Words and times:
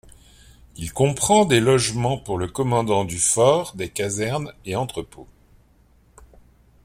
Il 0.77 0.91
comprend 0.93 1.45
des 1.45 1.59
logements 1.59 2.17
pour 2.17 2.39
le 2.39 2.47
commandant 2.47 3.05
du 3.05 3.19
fort, 3.19 3.75
des 3.75 3.89
casernes 3.89 4.51
et 4.65 4.75
entrepôts. 4.75 5.27